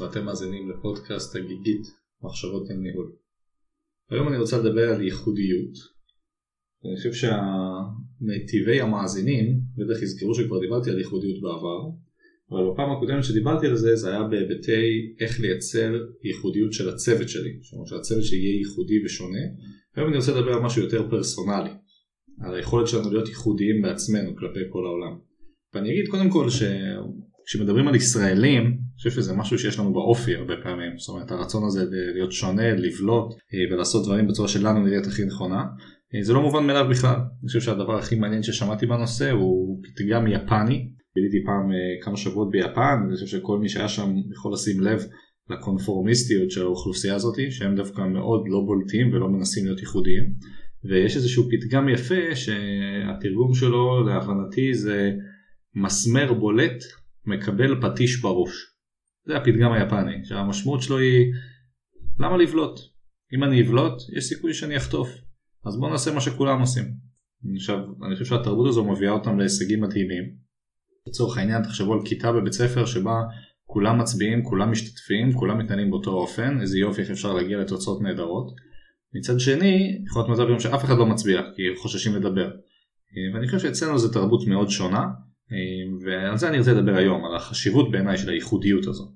[0.00, 1.86] ואתם מאזינים לפודקאסט הגיגית
[2.22, 3.12] מחשבות עם ניהול.
[4.10, 5.72] היום אני רוצה לדבר על ייחודיות.
[6.84, 11.90] אני חושב שהמיטיבי המאזינים בטח יזכרו שכבר דיברתי על ייחודיות בעבר,
[12.50, 15.94] אבל בפעם הקודמת שדיברתי על זה זה היה בהיבטי איך לייצר
[16.24, 19.44] ייחודיות של הצוות שלי, זאת אומרת שהצוות שלי יהיה ייחודי ושונה.
[19.96, 21.70] היום אני רוצה לדבר על משהו יותר פרסונלי,
[22.40, 25.18] על היכולת שלנו להיות ייחודיים בעצמנו כלפי כל העולם.
[25.74, 26.50] ואני אגיד קודם כל
[27.48, 31.66] שכשמדברים על ישראלים, אני חושב שזה משהו שיש לנו באופי הרבה פעמים, זאת אומרת הרצון
[31.66, 31.84] הזה
[32.14, 35.64] להיות שונה, לבלוט אה, ולעשות דברים בצורה שלנו נראית הכי נכונה,
[36.14, 40.26] אה, זה לא מובן מאליו בכלל, אני חושב שהדבר הכי מעניין ששמעתי בנושא הוא פתגם
[40.26, 44.80] יפני, ביליתי פעם אה, כמה שבועות ביפן, אני חושב שכל מי שהיה שם יכול לשים
[44.80, 45.02] לב
[45.50, 50.24] לקונפורמיסטיות של האוכלוסייה הזאת, שהם דווקא מאוד לא בולטים ולא מנסים להיות ייחודיים.
[50.84, 55.10] ויש איזשהו פתגם יפה שהתרגום שלו להבנתי זה
[55.74, 56.84] מסמר בולט
[57.28, 58.52] מקבל פטיש בראש.
[59.26, 61.32] זה הפתגם היפני, שהמשמעות שלו היא
[62.18, 62.80] למה לבלוט?
[63.34, 65.08] אם אני אבלוט יש סיכוי שאני אחטוף,
[65.66, 66.84] אז בוא נעשה מה שכולם עושים.
[67.56, 70.24] עכשיו אני חושב שהתרבות הזו מביאה אותם להישגים מדהימים.
[71.08, 73.22] לצורך העניין תחשבו על כיתה בבית ספר שבה
[73.64, 78.54] כולם מצביעים, כולם משתתפים, כולם מתנהלים באותו אופן, איזה יופי איך אפשר להגיע לתוצאות נהדרות.
[79.14, 82.50] מצד שני, יכול להיות מצב שאף אחד לא מצביע כי חוששים לדבר.
[83.34, 85.04] ואני חושב שאצלנו זו תרבות מאוד שונה,
[86.04, 89.12] ועל זה אני רוצה לדבר היום, על החשיבות בעיניי של הייחודיות הזו.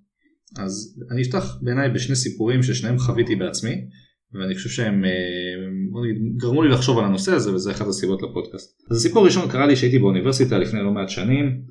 [0.58, 3.84] אז אני אפתח בעיניי בשני סיפורים ששניהם חוויתי בעצמי,
[4.33, 5.05] ואני חושב שהם
[6.36, 8.83] גרמו לי לחשוב על הנושא הזה וזה אחת הסיבות לפודקאסט.
[8.91, 11.62] אז הסיפור הראשון קרה לי שהייתי באוניברסיטה לפני לא מעט שנים,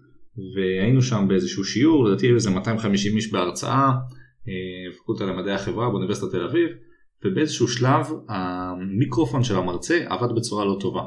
[0.55, 3.91] והיינו שם באיזשהו שיעור, לדעתי איזה 250 איש בהרצאה,
[4.97, 6.69] פקולטה למדעי החברה באוניברסיטת תל אביב.
[7.25, 11.01] ובאיזשהו שלב המיקרופון של המרצה עבד בצורה לא טובה.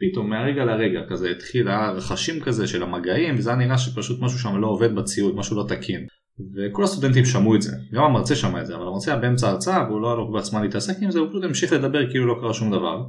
[0.00, 4.56] פתאום מהרגע לרגע כזה התחיל הרחשים כזה של המגעים וזה היה נראה שפשוט משהו שם
[4.56, 6.06] לא עובד בציוד, משהו לא תקין.
[6.54, 9.84] וכל הסטודנטים שמעו את זה, גם המרצה שמע את זה, אבל המרצה היה באמצע ההרצאה
[9.88, 12.54] והוא לא היה לו בעצמה להתעסק עם זה, הוא פשוט המשיך לדבר כאילו לא קרה
[12.54, 13.04] שום דבר.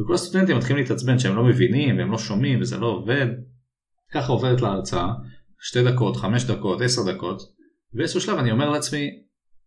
[0.00, 3.26] וכל הסטודנטים מתחילים להתעצבן שהם לא מבינים והם לא שומעים וזה לא עובד.
[4.12, 5.08] ככה עוברת להרצאה,
[5.60, 7.42] שתי דקות, חמש דקות, עשר דקות,
[7.92, 9.10] באיזשהו שלב אני אומר לעצמי,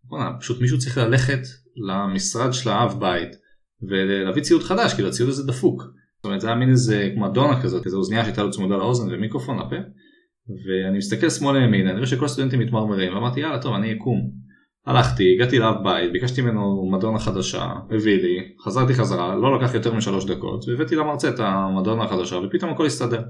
[0.04, 1.42] בוא'נה, פשוט מישהו צריך ללכת
[1.76, 3.36] למשרד של האב בית
[3.90, 5.84] ולהביא ציוד חדש, כאילו הציוד הזה דפוק.
[6.24, 9.14] זאת אומרת זה היה מין איזה כמו אדונה כזאת, איזה אוזנייה שהייתה לו צמודה לאוזן
[9.14, 9.76] ומיקרופון לפה.
[10.66, 14.32] ואני מסתכל שמאלה ימינה, אני רואה שכל הסטודנטים מתמרמרים, ואמרתי יאללה טוב אני אקום.
[14.86, 19.94] הלכתי, הגעתי לאב בית, ביקשתי ממנו מדונה חדשה, הביא לי, חזרתי חזרה, לא לקח יותר
[19.94, 23.22] משלוש דקות, והבאתי למרצה את המדונה החדשה ופתאום הכל הסתדר.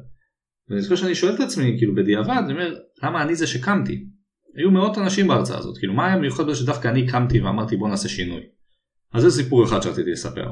[0.70, 4.06] ואני זוכר שאני שואל את עצמי כאילו בדיעבד, אני אומר למה אני זה שקמתי?
[4.58, 7.90] היו מאות אנשים בהרצאה הזאת, כאילו מה היה מיוחד בזה שדווקא אני קמתי ואמרתי בוא
[7.90, 8.42] נעשה שינוי.
[9.14, 10.52] אז זה סיפור אחד שרציתי לספר.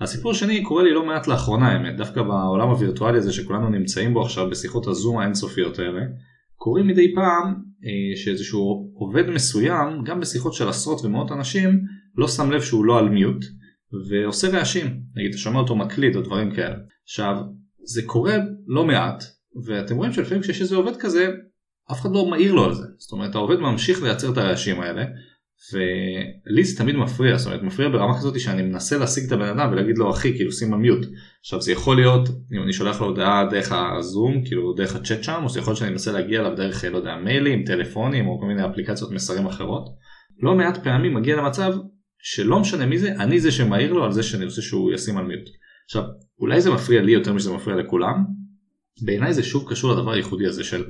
[0.00, 4.22] הסיפור השני קורה לי לא מעט לאחרונה האמת, דווקא בעולם הווירטואלי הזה שכולנו נמצאים בו
[4.22, 6.00] עכשיו בשיחות הזום האינסופיות האלה,
[6.56, 7.54] קוראים מדי פעם
[7.84, 11.80] אה, שאיזשהו עובד מסוים, גם בשיחות של עשרות ומאות אנשים,
[12.16, 13.44] לא שם לב שהוא לא על מיוט,
[14.10, 16.76] ועושה רעשים, נגיד אתה שומע אותו מקליט או דברים כאלה.
[17.04, 17.36] עכשיו,
[17.84, 19.24] זה קורה לא מעט,
[19.66, 21.30] ואתם רואים שלפעמים כשיש איזה עובד כזה,
[21.92, 22.86] אף אחד לא מעיר לו על זה.
[22.98, 25.04] זאת אומרת העובד ממשיך לייצר את הרעשים האלה
[25.72, 29.72] ולי זה תמיד מפריע, זאת אומרת מפריע ברמה כזאת שאני מנסה להשיג את הבן אדם
[29.72, 31.06] ולהגיד לו אחי כאילו שים מיוט.
[31.40, 35.40] עכשיו זה יכול להיות אם אני שולח לו הודעה דרך הזום כאילו דרך הצ'אט שם
[35.44, 38.46] או זה יכול להיות שאני מנסה להגיע אליו דרך לא יודע מיילים, טלפונים או כל
[38.46, 39.88] מיני אפליקציות מסרים אחרות.
[40.42, 41.74] לא מעט פעמים מגיע למצב
[42.22, 45.24] שלא משנה מי זה אני זה שמעיר לו על זה שאני רוצה שהוא ישים על
[45.24, 45.48] מיוט.
[45.84, 46.02] עכשיו
[46.40, 48.24] אולי זה מפריע לי יותר משזה מפריע לכולם.
[49.02, 50.84] בעיניי זה שוב קשור לדבר הייחודי הזה של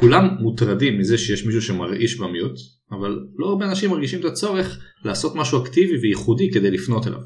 [0.00, 2.58] כולם מוטרדים מזה שיש מישהו שמרעיש במיוט,
[2.92, 7.20] אבל לא הרבה אנשים מרגישים את הצורך לעשות משהו אקטיבי וייחודי כדי לפנות אליו.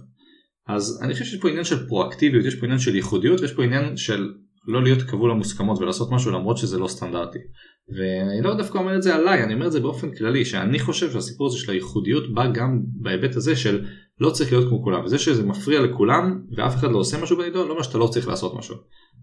[0.68, 3.64] אז אני חושב שיש פה עניין של פרואקטיביות, יש פה עניין של ייחודיות ויש פה
[3.64, 4.32] עניין של
[4.68, 7.38] לא להיות כבול למוסכמות ולעשות משהו למרות שזה לא סטנדרטי.
[7.88, 11.12] ואני לא דווקא אומר את זה עליי, אני אומר את זה באופן כללי, שאני חושב
[11.12, 13.84] שהסיפור הזה של הייחודיות בא גם בהיבט הזה של
[14.20, 17.66] לא צריך להיות כמו כולם, וזה שזה מפריע לכולם ואף אחד לא עושה משהו בנידון,
[17.66, 18.76] לא אומר שאתה לא צריך לעשות משהו.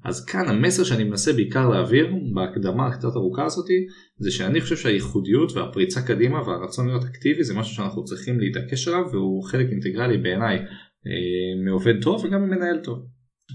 [0.04, 3.86] אז כאן המסר שאני מנסה בעיקר להעביר בהקדמה הקצת ארוכה הזאתי
[4.18, 9.04] זה שאני חושב שהייחודיות והפריצה קדימה והרצון להיות אקטיבי זה משהו שאנחנו צריכים להתעקש עליו
[9.12, 13.00] והוא חלק אינטגרלי בעיניי אה, מעובד טוב וגם ממנהל טוב.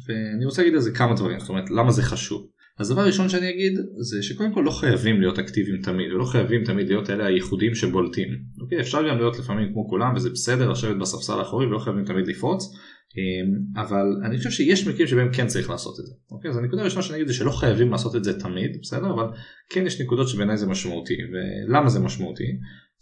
[0.08, 2.46] ואני רוצה להגיד על זה כמה דברים, זאת אומרת למה זה חשוב.
[2.78, 6.64] אז דבר ראשון שאני אגיד זה שקודם כל לא חייבים להיות אקטיביים תמיד ולא חייבים
[6.64, 8.28] תמיד להיות אלה הייחודים שבולטים.
[8.60, 12.26] אוקיי, אפשר גם להיות לפעמים כמו כולם וזה בסדר לשבת בספסל האחורי ולא חייבים תמיד
[12.26, 12.64] לפרוץ
[13.16, 16.12] אמ, אבל אני חושב שיש מקרים שבהם כן צריך לעשות את זה.
[16.30, 19.10] אוקיי, אז הנקודה הראשונה שאני אגיד זה שלא חייבים לעשות את זה תמיד, בסדר?
[19.14, 19.24] אבל
[19.70, 22.44] כן יש נקודות שבעיניי זה משמעותי, ולמה זה משמעותי?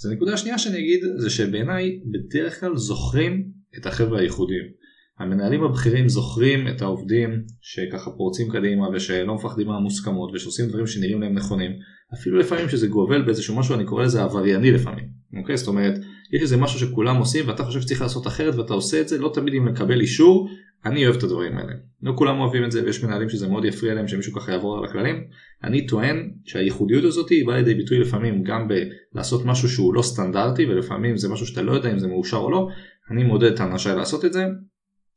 [0.00, 3.48] אז הנקודה השנייה שאני אגיד זה שבעיניי בדרך כלל זוכרים
[3.78, 4.83] את החבר'ה הייחודיים.
[5.18, 11.34] המנהלים הבכירים זוכרים את העובדים שככה פורצים קדימה ושלא מפחדים מהמוסכמות ושעושים דברים שנראים להם
[11.34, 11.72] נכונים.
[12.14, 15.04] אפילו לפעמים שזה גובל באיזשהו משהו אני קורא לזה עברייני לפעמים,
[15.36, 15.56] אוקיי?
[15.56, 15.94] זאת אומרת
[16.32, 19.30] יש איזה משהו שכולם עושים ואתה חושב שצריך לעשות אחרת ואתה עושה את זה לא
[19.34, 20.48] תמיד אם לקבל אישור
[20.86, 21.72] אני אוהב את הדברים האלה.
[22.02, 24.84] לא כולם אוהבים את זה ויש מנהלים שזה מאוד יפריע להם שמישהו ככה יעבור על
[24.84, 25.24] הכללים.
[25.64, 28.68] אני טוען שהייחודיות הזאת היא באה לידי ביטוי לפעמים גם
[29.14, 32.50] בלעשות משהו שהוא לא סטנדרטי ולפעמים זה משהו שאתה לא יודע אם זה מאושר או
[32.50, 32.68] לא.
[33.10, 34.44] אני מודד את האנשי לעשות את זה.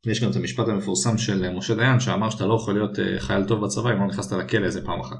[0.06, 3.44] יש גם את המשפט המפורסם של משה דיין שאמר שאתה לא יכול להיות אה, חייל
[3.44, 5.18] טוב בצבא אם לא נכנסת לכלא איזה פעם אחת.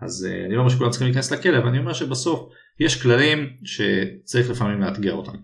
[0.00, 4.50] אז אה, אני לא אומר שכולם צריכים להיכנס לכלא ואני אומר שבסוף יש כללים שצריך
[4.50, 5.36] לפעמים לאתגר אותם.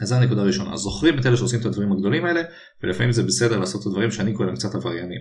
[0.00, 2.42] אז זו הנקודה הראשונה, זוכרים את אלה שעושים את הדברים הגדולים האלה
[2.82, 5.20] ולפעמים זה בסדר לעשות את הדברים שאני קורא להם קצת עבריינים.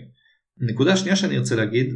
[0.58, 1.94] נקודה שנייה שאני ארצה להגיד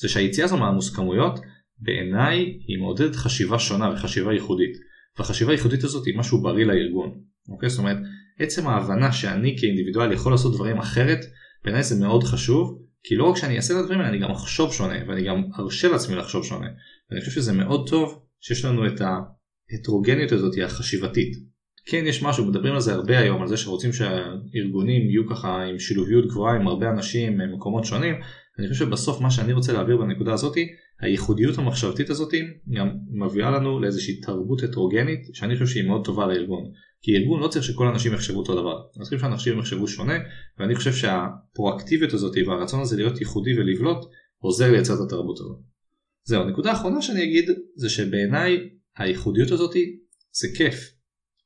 [0.00, 1.40] זה שהיציאה הזו מהמוסכמויות
[1.78, 2.38] בעיניי
[2.68, 4.76] היא מעודדת חשיבה שונה וחשיבה ייחודית.
[5.18, 7.20] והחשיבה הייחודית הזאת היא משהו בריא לארגון.
[7.48, 7.70] אוקיי?
[7.70, 7.96] זאת אומרת
[8.38, 11.18] עצם ההבנה שאני כאינדיבידואל יכול לעשות דברים אחרת
[11.64, 14.72] בעיניי זה מאוד חשוב כי לא רק שאני אעשה את הדברים האלה אני גם אחשוב
[14.72, 16.66] שונה ואני גם ארשה לעצמי לחשוב שונה.
[17.10, 21.32] ואני חושב שזה מאוד טוב שיש לנו את ההטרוגניות הזאת החשיבתית.
[21.86, 25.78] כן יש משהו, מדברים על זה הרבה היום, על זה שרוצים שהארגונים יהיו ככה עם
[25.78, 28.14] שילוביות גבוהה עם הרבה אנשים ממקומות שונים.
[28.58, 30.68] אני חושב שבסוף מה שאני רוצה להעביר בנקודה הזאתי,
[31.00, 36.64] הייחודיות המחשבתית הזאתי גם מביאה לנו לאיזושהי תרבות הטרוגנית שאני חושב שהיא מאוד טובה לארגון.
[37.06, 40.14] כי ארגון לא צריך שכל האנשים יחשבו אותו דבר, אנחנו צריכים שאנשים יחשבו שונה
[40.58, 44.04] ואני חושב שהפרואקטיביות הזאת והרצון הזה להיות ייחודי ולבלוט
[44.38, 45.56] עוזר לייצר את התרבות הזאת.
[46.24, 47.44] זהו, הנקודה האחרונה שאני אגיד
[47.76, 48.68] זה שבעיניי
[48.98, 49.74] הייחודיות הזאת
[50.32, 50.92] זה כיף.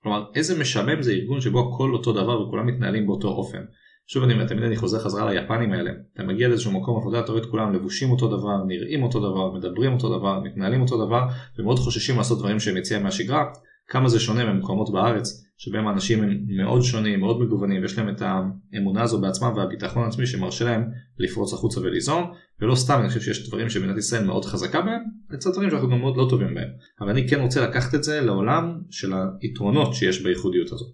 [0.03, 3.63] כלומר איזה משעמם זה ארגון שבו הכל אותו דבר וכולם מתנהלים באותו אופן.
[4.07, 7.33] שוב אני אומר, תמיד אני חוזר חזרה ליפנים האלה, אתה מגיע לאיזשהו מקום עבודה, אתה
[7.33, 11.23] רואה את כולם לבושים אותו דבר, נראים אותו דבר, מדברים אותו דבר, מתנהלים אותו דבר,
[11.59, 13.45] ומאוד חוששים לעשות דברים שהם יציאה מהשגרה,
[13.89, 18.23] כמה זה שונה ממקומות בארץ שבהם האנשים הם מאוד שונים, מאוד מגוונים, ויש להם את
[18.23, 20.85] האמונה הזו בעצמם והביטחון העצמי שמרשה להם
[21.19, 25.51] לפרוץ החוצה וליזום, ולא סתם אני חושב שיש דברים שמדינת ישראל מאוד חזקה בהם, לצד
[25.53, 26.69] דברים שאנחנו גם מאוד לא טובים בהם.
[27.01, 30.89] אבל אני כן רוצה לקחת את זה לעולם של היתרונות שיש בייחודיות הזאת.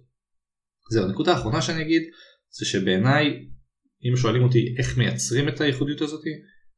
[0.91, 2.01] זהו, הנקודה האחרונה שאני אגיד,
[2.49, 3.47] זה שבעיניי,
[4.09, 6.21] אם שואלים אותי איך מייצרים את הייחודיות הזאת,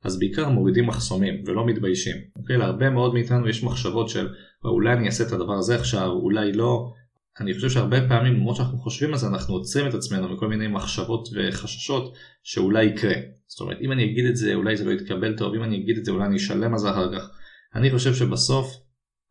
[0.03, 2.15] אז בעיקר מורידים מחסומים ולא מתביישים.
[2.35, 2.57] אוקיי?
[2.57, 4.27] להרבה מאוד מאיתנו יש מחשבות של
[4.63, 6.94] אולי אני אעשה את הדבר הזה עכשיו, אולי לא.
[7.39, 10.68] אני חושב שהרבה פעמים למרות שאנחנו חושבים על זה אנחנו עוצרים את עצמנו מכל מיני
[10.68, 12.13] מחשבות וחששות
[12.44, 13.15] שאולי יקרה.
[13.47, 15.97] זאת אומרת אם אני אגיד את זה אולי זה לא יתקבל טוב, אם אני אגיד
[15.97, 17.30] את זה אולי אני אשלם על זה אחר כך.
[17.75, 18.77] אני חושב שבסוף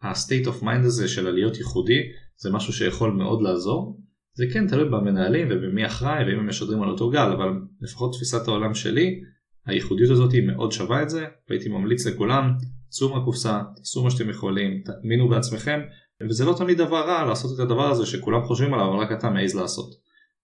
[0.02, 2.00] ה-state of mind הזה של הלהיות ייחודי
[2.36, 4.00] זה משהו שיכול מאוד לעזור.
[4.34, 7.48] זה כן תלוי במנהלים ובמי אחראי ואם הם משדרים על אותו גל אבל
[7.80, 9.20] לפחות תפיסת העולם שלי
[9.66, 12.54] הייחודיות הזאת היא מאוד שווה את זה והייתי ממליץ לכולם
[12.88, 15.80] צאו מהקופסה, תעשו מה שאתם יכולים, תאמינו בעצמכם
[16.22, 19.30] וזה לא תמיד דבר רע לעשות את הדבר הזה שכולם חושבים עליו אבל רק אתה
[19.30, 19.94] מעז לעשות.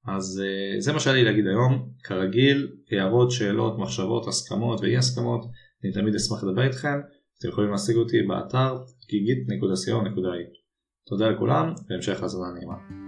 [0.06, 5.44] אז uh, זה מה שהיה לי להגיד היום, כרגיל הערות, שאלות, מחשבות, הסכמות ואי הסכמות,
[5.84, 7.00] אני תמיד אשמח לדבר איתכם,
[7.38, 8.76] אתם יכולים להשיג אותי באתר
[9.08, 10.64] גיגית.co.il.
[11.06, 13.03] תודה לכולם והמשך האזנה נעימה.